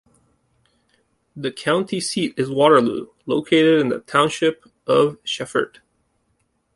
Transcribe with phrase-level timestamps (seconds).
[1.35, 5.79] The county seat is Waterloo, located in the Township of Shefford.